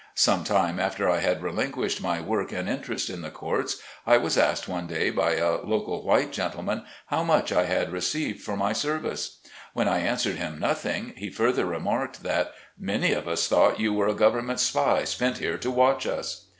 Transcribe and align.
Some 0.15 0.43
time 0.43 0.79
after 0.79 1.07
I 1.07 1.19
had 1.19 1.43
relinquished 1.43 2.01
my 2.01 2.19
work 2.21 2.51
and 2.51 2.67
interest 2.67 3.07
in 3.07 3.21
the 3.21 3.29
courts, 3.29 3.77
I 4.07 4.17
was 4.17 4.35
asked 4.35 4.67
one 4.67 4.87
day 4.87 5.11
by 5.11 5.35
a 5.35 5.57
local 5.57 6.03
white 6.03 6.31
gentleman, 6.31 6.85
how 7.09 7.23
much 7.23 7.51
I 7.51 7.65
had 7.65 7.91
received 7.91 8.41
for 8.41 8.57
my 8.57 8.73
service? 8.73 9.37
When 9.73 9.87
I 9.87 9.99
answered 9.99 10.37
him, 10.37 10.57
nothing, 10.57 11.13
he 11.17 11.29
further 11.29 11.67
remarked 11.67 12.23
that 12.23 12.51
"Many 12.79 13.11
of 13.13 13.27
us 13.27 13.47
thought 13.47 13.79
you 13.79 13.93
were 13.93 14.07
a 14.07 14.15
government 14.15 14.59
spy 14.59 15.03
sent 15.03 15.37
here 15.37 15.59
to 15.59 15.69
watch 15.69 16.07
us." 16.07 16.47